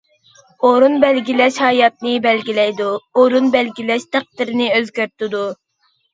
[0.69, 2.89] ئورۇن بەلگىلەش ھاياتنى بەلگىلەيدۇ،
[3.21, 5.45] ئورۇن بەلگىلەش تەقدىرنى ئۆزگەرتىدۇ.